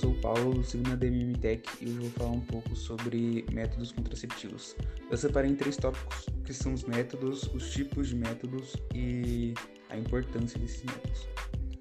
[0.00, 3.92] sou o Paulo, sigo na DMM Tech e hoje vou falar um pouco sobre métodos
[3.92, 4.74] contraceptivos.
[5.10, 9.52] Eu separei em três tópicos, que são os métodos, os tipos de métodos e
[9.90, 11.28] a importância desses métodos.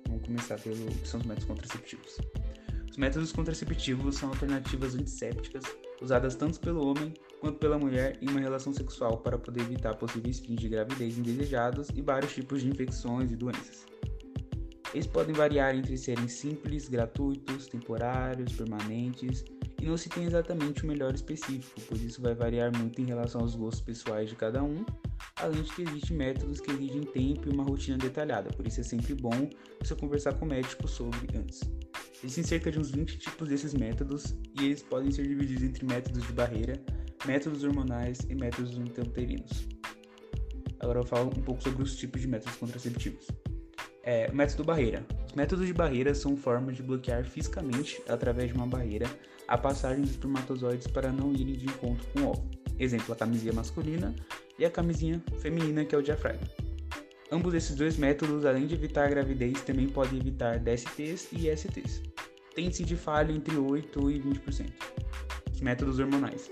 [0.06, 2.18] Vamos começar pelo que são os métodos contraceptivos.
[2.92, 5.64] Os métodos contraceptivos são alternativas antissépticas
[6.02, 10.40] usadas tanto pelo homem quanto pela mulher em uma relação sexual para poder evitar possíveis
[10.40, 13.86] fins de gravidez indesejados e vários tipos de infecções e doenças.
[14.94, 19.44] Eles podem variar entre serem simples, gratuitos, temporários, permanentes,
[19.82, 23.42] e não se tem exatamente o melhor específico, pois isso vai variar muito em relação
[23.42, 24.84] aos gostos pessoais de cada um,
[25.38, 28.84] além de que existem métodos que exigem tempo e uma rotina detalhada, por isso é
[28.84, 29.50] sempre bom
[29.82, 31.62] você conversar com o médico sobre antes.
[32.22, 36.26] Existem cerca de uns 20 tipos desses métodos e eles podem ser divididos entre métodos
[36.26, 36.82] de barreira,
[37.26, 39.68] métodos hormonais e métodos intrauterinos.
[40.82, 43.28] Agora eu falo um pouco sobre os tipos de métodos contraceptivos.
[44.12, 45.06] É, método barreira.
[45.28, 49.06] Os métodos de barreira são formas de bloquear fisicamente, através de uma barreira,
[49.48, 52.50] a passagem dos espermatozoides para não irem de encontro com o óvulo.
[52.80, 54.16] Exemplo, a camisinha masculina
[54.58, 56.48] e a camisinha feminina, que é o diafragma.
[57.32, 62.02] Ambos esses dois métodos, além de evitar a gravidez, também podem evitar DSTs e ISTs.
[62.56, 64.72] Tem-se de falha entre 8% e 20%.
[65.54, 66.50] Os métodos hormonais.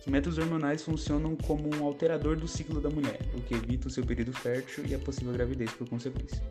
[0.00, 3.90] Os métodos hormonais funcionam como um alterador do ciclo da mulher, o que evita o
[3.92, 6.42] seu período fértil e a possível gravidez por consequência.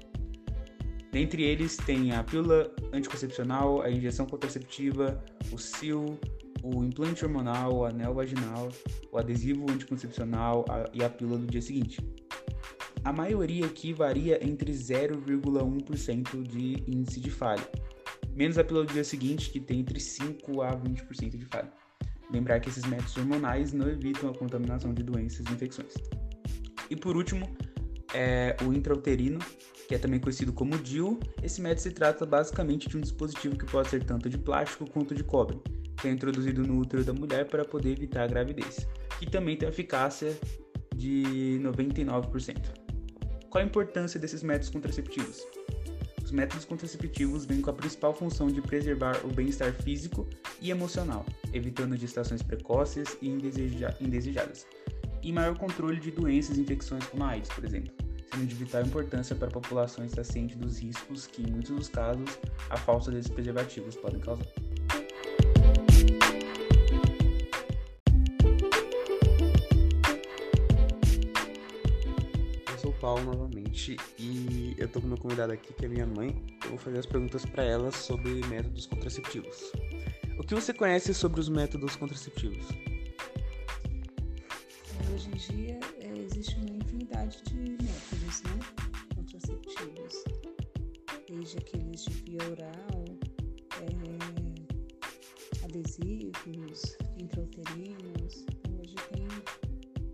[1.15, 6.19] Dentre eles tem a pílula anticoncepcional, a injeção contraceptiva, o SIL,
[6.61, 8.67] o implante hormonal, o anel vaginal,
[9.13, 12.01] o adesivo anticoncepcional a, e a pílula do dia seguinte.
[13.01, 17.65] A maioria aqui varia entre 0,1% de índice de falha,
[18.35, 21.71] menos a pílula do dia seguinte, que tem entre 5 a 20% de falha.
[22.29, 25.93] Lembrar que esses métodos hormonais não evitam a contaminação de doenças e infecções.
[26.89, 27.49] E por último,
[28.13, 29.39] é o intrauterino,
[29.87, 31.19] que é também conhecido como DIU.
[31.41, 35.13] Esse método se trata basicamente de um dispositivo que pode ser tanto de plástico quanto
[35.13, 35.59] de cobre,
[35.97, 38.87] que é introduzido no útero da mulher para poder evitar a gravidez,
[39.19, 40.37] que também tem eficácia
[40.95, 42.57] de 99%.
[43.49, 45.45] Qual a importância desses métodos contraceptivos?
[46.23, 50.27] Os métodos contraceptivos vêm com a principal função de preservar o bem-estar físico
[50.59, 51.23] e emocional,
[51.53, 54.65] evitando gestações precoces e indesejadas,
[55.21, 57.94] e maior controle de doenças e infecções como a AIDS, por exemplo
[58.35, 61.87] sendo de vital importância para a população estar ciente dos riscos que, em muitos dos
[61.87, 62.29] casos,
[62.69, 64.45] a falta desses preservativos podem causar.
[72.67, 76.05] Eu sou o Paulo novamente e eu tô com meu convidado aqui, que é minha
[76.05, 76.35] mãe.
[76.65, 79.71] Eu vou fazer as perguntas para ela sobre métodos contraceptivos.
[80.37, 82.67] O que você conhece sobre os métodos contraceptivos?
[85.13, 87.74] Hoje em dia é, existe uma infinidade de
[91.45, 93.05] desde aqueles de via oral,
[93.79, 93.85] é,
[95.63, 98.45] adesivos, intrauterinos.
[98.79, 99.27] Hoje tem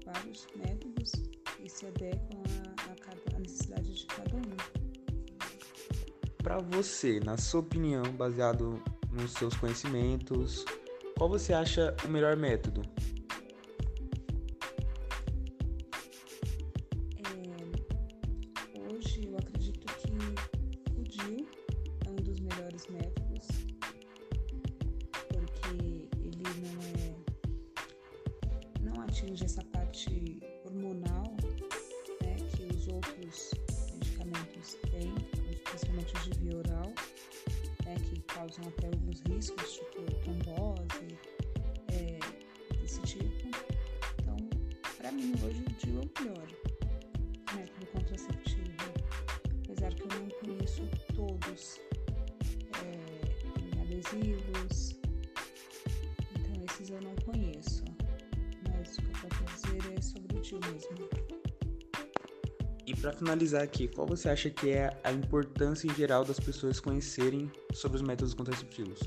[0.06, 1.14] vários métodos
[1.56, 2.44] que se adequam
[3.34, 4.41] à necessidade de cada um.
[6.44, 10.66] Para você, na sua opinião, baseado nos seus conhecimentos,
[11.18, 12.81] qual você acha o melhor método?
[38.62, 39.71] Causam até alguns riscos,
[63.02, 67.52] para finalizar aqui, qual você acha que é a importância em geral das pessoas conhecerem
[67.74, 69.00] sobre os métodos contraceptivos?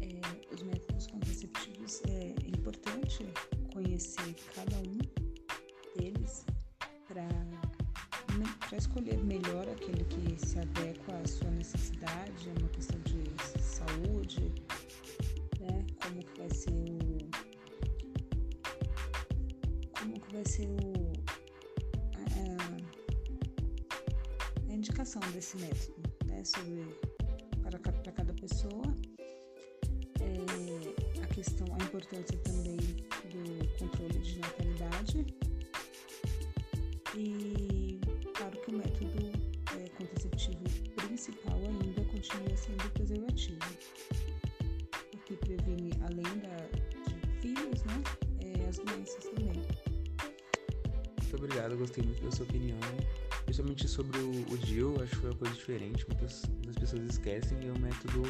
[0.00, 3.26] É, os métodos contraceptivos é importante
[3.72, 4.87] conhecer cada um
[24.88, 26.82] indicação desse método, né, sobre
[27.62, 28.82] para, para cada pessoa.
[30.20, 35.26] É, a questão, a importância também do controle de natalidade
[37.14, 38.00] e
[38.34, 39.30] claro que o método
[39.76, 40.64] é, contraceptivo
[40.96, 43.58] principal ainda continua sendo preservativo,
[45.14, 46.56] o que previne, além da,
[47.06, 48.02] de filhos, né,
[48.40, 49.62] é, as doenças também.
[51.20, 52.78] Muito obrigado, gostei muito da sua opinião.
[53.48, 57.68] Principalmente sobre o, o acho que foi uma coisa diferente, muitas, muitas pessoas esquecem e
[57.68, 58.20] é um método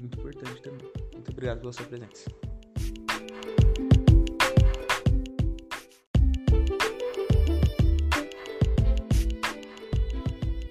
[0.00, 0.88] muito importante também.
[1.12, 2.30] Muito obrigado pela sua presença.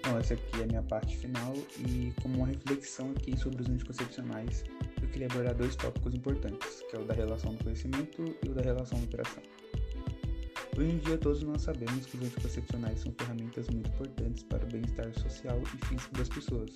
[0.05, 1.53] Bom, essa aqui é a minha parte final
[1.85, 4.63] e como uma reflexão aqui sobre os anticoncepcionais,
[5.01, 8.53] eu queria abordar dois tópicos importantes, que é o da relação do conhecimento e o
[8.53, 9.43] da relação da operação.
[10.75, 14.67] Hoje em dia, todos nós sabemos que os anticoncepcionais são ferramentas muito importantes para o
[14.67, 16.71] bem-estar social e físico das pessoas,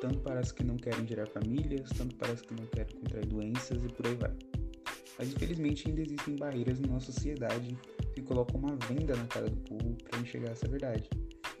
[0.00, 3.26] tanto para as que não querem gerar famílias, tanto para as que não querem contrair
[3.26, 4.32] doenças e por aí vai.
[5.18, 7.76] Mas infelizmente ainda existem barreiras na nossa sociedade
[8.14, 11.06] que colocam uma venda na cara do povo para enxergar essa verdade.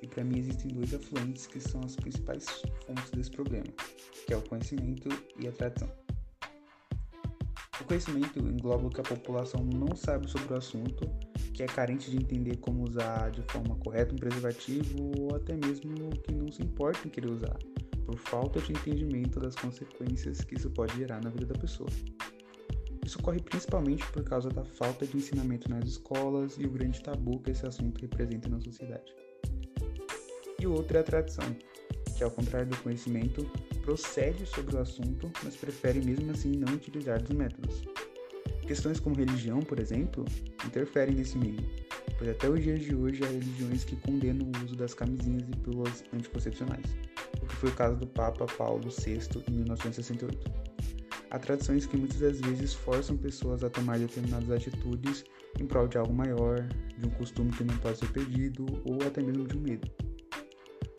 [0.00, 2.46] E para mim existem dois afluentes que são as principais
[2.86, 3.66] fontes desse problema,
[4.26, 5.92] que é o conhecimento e a tradição.
[7.78, 12.10] O conhecimento engloba o que a população não sabe sobre o assunto que é carente
[12.10, 16.62] de entender como usar de forma correta um preservativo ou até mesmo que não se
[16.62, 17.56] importa em querer usar,
[18.04, 21.88] por falta de entendimento das consequências que isso pode gerar na vida da pessoa.
[23.04, 27.40] Isso ocorre principalmente por causa da falta de ensinamento nas escolas e o grande tabu
[27.40, 29.14] que esse assunto representa na sociedade.
[30.60, 31.56] E o outro é a tradição,
[32.16, 33.50] que ao contrário do conhecimento,
[33.82, 37.82] procede sobre o assunto, mas prefere mesmo assim não utilizar dos métodos.
[38.70, 40.24] Questões como religião, por exemplo,
[40.64, 41.58] interferem nesse meio,
[42.16, 45.56] pois até os dias de hoje há religiões que condenam o uso das camisinhas e
[45.56, 46.86] pílulas anticoncepcionais,
[47.42, 49.18] o que foi o caso do Papa Paulo VI
[49.48, 50.52] em 1968.
[51.32, 55.24] Há tradições que muitas das vezes forçam pessoas a tomar determinadas atitudes
[55.58, 56.64] em prol de algo maior,
[56.96, 59.90] de um costume que não pode ser perdido ou até mesmo de um medo.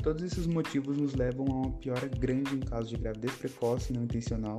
[0.03, 4.03] Todos esses motivos nos levam a uma piora grande em caso de gravidez precoce não
[4.03, 4.57] intencional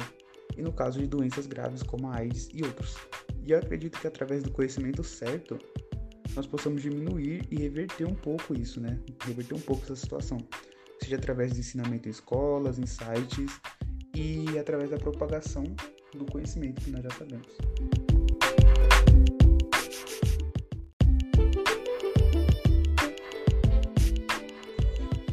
[0.57, 2.97] e no caso de doenças graves como a AIDS e outros.
[3.45, 5.59] E eu acredito que através do conhecimento certo,
[6.35, 8.99] nós possamos diminuir e reverter um pouco isso, né?
[9.25, 10.39] Reverter um pouco essa situação.
[11.03, 13.61] Seja através de ensinamento em escolas, em sites
[14.15, 15.65] e através da propagação
[16.15, 18.12] do conhecimento que nós já sabemos.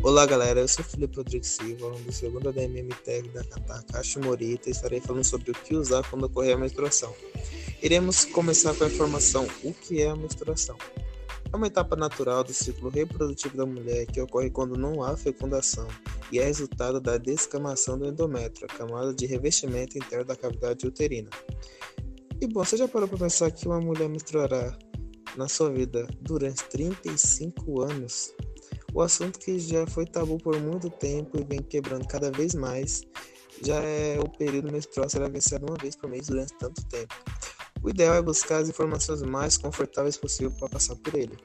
[0.02, 4.70] Olá galera, eu sou Felipe Rodrigues Silva, aluno do segundo ADMM Tech da Takashi Morita
[4.70, 7.14] e estarei falando sobre o que usar quando ocorrer a menstruação.
[7.84, 10.78] Iremos começar com a informação o que é a menstruação.
[11.52, 15.88] É uma etapa natural do ciclo reprodutivo da mulher que ocorre quando não há fecundação
[16.32, 21.30] e é resultado da descamação do endométrio, a camada de revestimento interno da cavidade uterina.
[22.40, 24.78] E bom, você já parou para pensar que uma mulher menstruará
[25.36, 28.34] na sua vida durante 35 anos?
[28.94, 33.04] O assunto que já foi tabu por muito tempo e vem quebrando cada vez mais
[33.64, 37.14] já é o período menstrual será vencido uma vez por mês durante tanto tempo.
[37.82, 41.38] O ideal é buscar as informações mais confortáveis possível para passar por ele.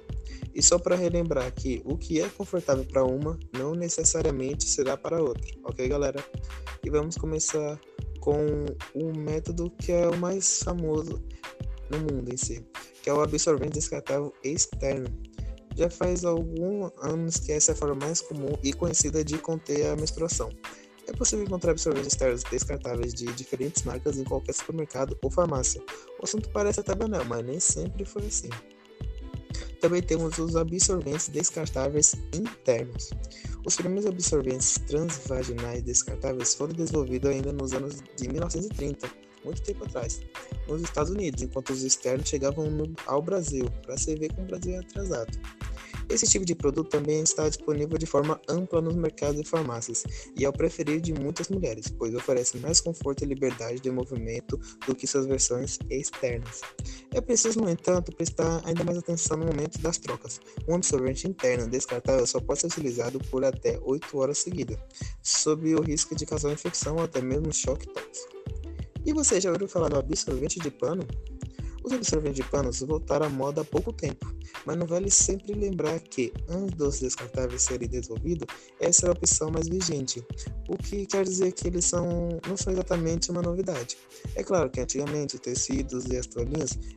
[0.55, 5.23] E só para relembrar que o que é confortável para uma não necessariamente será para
[5.23, 6.25] outra, ok, galera?
[6.85, 7.79] E vamos começar
[8.21, 8.65] com
[8.95, 11.23] o método que é o mais famoso
[11.91, 12.65] no mundo em si,
[13.03, 15.09] que é o absorvente descartável externo,
[15.77, 19.87] já faz alguns anos que essa é a forma mais comum e conhecida de conter
[19.87, 20.51] a menstruação.
[21.07, 25.83] É possível encontrar absorventes externos descartáveis de diferentes marcas em qualquer supermercado ou farmácia.
[26.19, 28.49] O assunto parece até banal, mas nem sempre foi assim.
[29.81, 33.11] Também temos os absorventes descartáveis internos.
[33.67, 39.07] Os primeiros absorventes transvaginais descartáveis foram desenvolvidos ainda nos anos de 1930,
[39.45, 40.23] muito tempo atrás,
[40.67, 44.47] nos Estados Unidos, enquanto os externos chegavam no, ao Brasil, para se ver como o
[44.47, 45.39] Brasil atrasado.
[46.09, 50.05] Esse tipo de produto também está disponível de forma ampla nos mercados e farmácias
[50.37, 54.59] e é o preferido de muitas mulheres, pois oferece mais conforto e liberdade de movimento
[54.87, 56.61] do que suas versões externas.
[57.13, 60.41] É preciso, no entanto, prestar ainda mais atenção no momento das trocas.
[60.69, 64.79] Um absorvente interno descartável só pode ser utilizado por até 8 horas seguidas,
[65.23, 68.35] sob o risco de causar infecção ou até mesmo choque tóxico.
[69.07, 71.07] E você já ouviu falar do absorvente de pano?
[71.85, 76.01] Os absorventes de panos voltaram à moda há pouco tempo, mas não vale sempre lembrar
[76.01, 78.47] que, antes dos descartáveis serem desenvolvidos,
[78.81, 80.25] essa é a opção mais vigente,
[80.67, 83.99] o que quer dizer que eles são, não são exatamente uma novidade.
[84.35, 86.27] É claro que antigamente os tecidos e as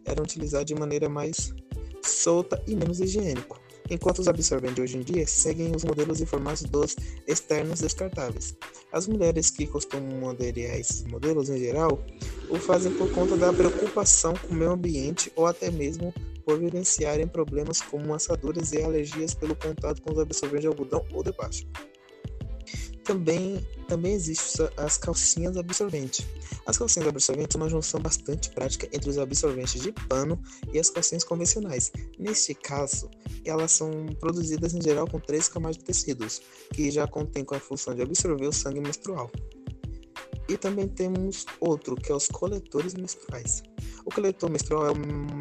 [0.06, 1.54] eram utilizados de maneira mais
[2.02, 6.64] solta e menos higiênico enquanto os absorventes hoje em dia seguem os modelos e formatos
[6.64, 6.96] dos
[7.28, 8.56] externos descartáveis.
[8.92, 12.04] As mulheres que costumam aderir a esses modelos, em geral,
[12.50, 16.14] o fazem por conta da preocupação com o meio ambiente ou até mesmo
[16.46, 21.22] por vivenciarem problemas como assaduras e alergias pelo contato com os absorventes de algodão ou
[21.22, 21.70] de plástico.
[23.08, 26.28] Também, também existem as calcinhas absorventes.
[26.66, 30.40] As calcinhas absorventes são uma junção bastante prática entre os absorventes de pano
[30.74, 31.92] e as calcinhas convencionais.
[32.20, 33.10] Neste caso,
[33.46, 36.42] elas são produzidas em geral com três camadas de tecidos,
[36.74, 39.32] que já contêm com a função de absorver o sangue menstrual.
[40.50, 43.64] E também temos outro, que é os coletores menstruais.
[44.08, 44.98] O coletor menstrual é o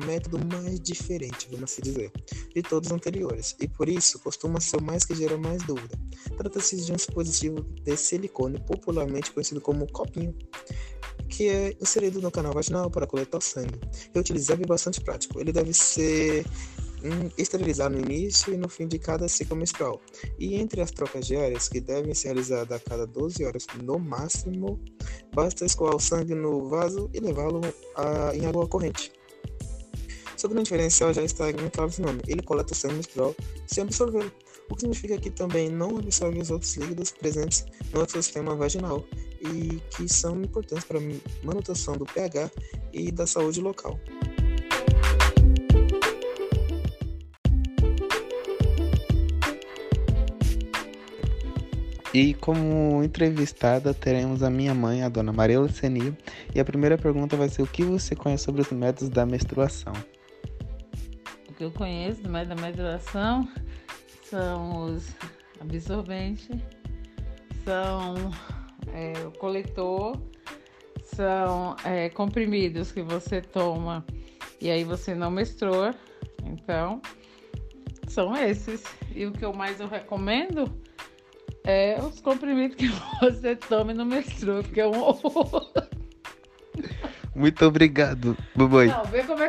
[0.07, 2.11] método mais diferente, vamos assim dizer,
[2.53, 5.97] de todos os anteriores, e por isso costuma ser o mais que gera mais dúvida.
[6.37, 10.37] Trata-se de um dispositivo de silicone, popularmente conhecido como copinho,
[11.29, 13.79] que é inserido no canal vaginal para coletar o sangue.
[14.13, 15.39] Reutilizável e bastante prático.
[15.41, 16.45] Ele deve ser
[17.39, 20.01] esterilizar no início e no fim de cada ciclo menstrual.
[20.39, 24.81] E entre as trocas diárias, que devem ser realizadas a cada 12 horas no máximo,
[25.37, 27.61] basta escoar o sangue no vaso e levá-lo
[28.35, 29.13] em água corrente.
[30.35, 32.23] Seu grande diferencial já está em claro nome.
[32.27, 33.35] Ele coleta o sangue menstrual
[33.67, 34.33] sem absorvê-lo,
[34.71, 39.05] o que significa que também não absorve os outros líquidos presentes no sistema vaginal
[39.43, 41.03] e que são importantes para a
[41.45, 42.51] manutenção do pH
[42.95, 44.01] e da saúde local.
[52.17, 56.17] E como entrevistada teremos a minha mãe, a dona Maria Luceni,
[56.55, 59.93] e a primeira pergunta vai ser o que você conhece sobre os métodos da menstruação?
[61.47, 63.47] O que eu conheço do método da menstruação
[64.23, 65.15] são os
[65.61, 66.49] absorventes,
[67.67, 68.15] são
[68.95, 70.19] é, o coletor,
[71.03, 74.03] são é, comprimidos que você toma
[74.59, 75.95] e aí você não menstrua.
[76.47, 77.03] Então,
[78.09, 78.83] são esses.
[79.15, 80.65] E o que eu mais eu recomendo
[81.67, 82.89] é os comprimidos que
[83.21, 85.73] você tome no metrô, que é um horror.
[87.35, 88.89] Muito obrigado, mamãe.
[88.89, 89.49] Não, vê como é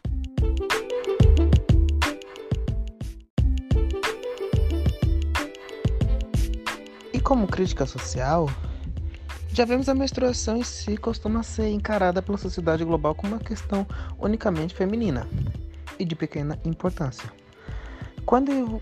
[7.14, 8.50] E como crítica social,
[9.54, 13.88] já vemos a menstruação em si costuma ser encarada pela sociedade global como uma questão
[14.20, 15.28] unicamente feminina
[15.98, 17.32] e de pequena importância.
[18.26, 18.82] Quando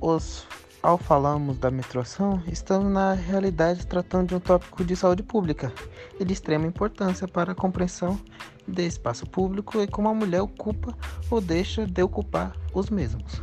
[0.00, 0.46] os
[0.86, 5.72] ao falarmos da menstruação, estamos na realidade tratando de um tópico de saúde pública
[6.20, 8.16] e de extrema importância para a compreensão
[8.68, 10.96] de espaço público e como a mulher ocupa
[11.28, 13.42] ou deixa de ocupar os mesmos.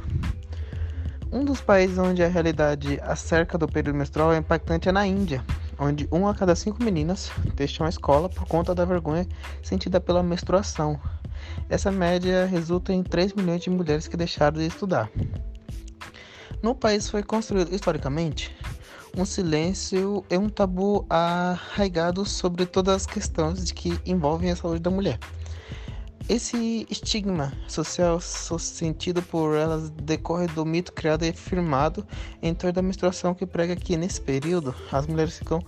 [1.34, 5.44] Um dos países onde a realidade acerca do período menstrual é impactante é na Índia,
[5.78, 9.28] onde uma a cada cinco meninas deixam a escola por conta da vergonha
[9.62, 10.98] sentida pela menstruação.
[11.68, 15.10] Essa média resulta em 3 milhões de mulheres que deixaram de estudar.
[16.64, 18.56] No país foi construído historicamente
[19.18, 24.90] um silêncio e um tabu arraigado sobre todas as questões que envolvem a saúde da
[24.90, 25.20] mulher.
[26.30, 32.08] Esse estigma social sentido por elas decorre do mito criado e firmado
[32.42, 35.62] em torno da menstruação que prega que nesse período as mulheres ficam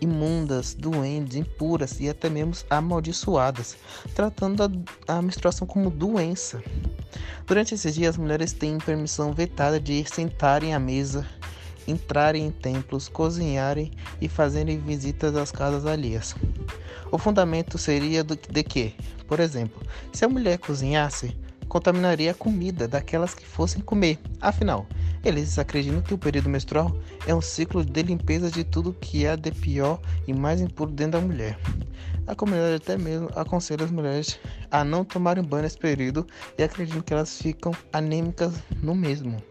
[0.00, 3.76] imundas, doentes, impuras e até mesmo amaldiçoadas,
[4.14, 6.62] tratando a, a menstruação como doença.
[7.46, 11.26] Durante esses dias, as mulheres têm permissão vetada de sentarem à mesa,
[11.86, 13.90] entrarem em templos, cozinharem
[14.20, 16.34] e fazerem visitas às casas alheias.
[17.10, 18.94] O fundamento seria de que,
[19.26, 19.80] por exemplo,
[20.12, 21.36] se a mulher cozinhasse,
[21.68, 24.18] contaminaria a comida daquelas que fossem comer.
[24.40, 24.86] Afinal,
[25.24, 26.96] eles acreditam que o período menstrual
[27.26, 31.20] é um ciclo de limpeza de tudo que há de pior e mais impuro dentro
[31.20, 31.58] da mulher.
[32.26, 34.38] A comunidade até mesmo aconselha as mulheres
[34.70, 39.42] a não tomarem banho nesse período e acreditam que elas ficam anêmicas no mesmo.